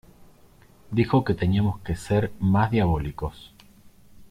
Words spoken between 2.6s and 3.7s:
diabólicos.